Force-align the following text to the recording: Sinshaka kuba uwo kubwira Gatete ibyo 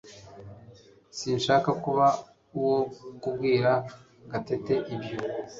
Sinshaka 1.17 1.69
kuba 1.83 2.05
uwo 2.57 2.79
kubwira 3.21 3.71
Gatete 4.31 4.73
ibyo 4.95 5.17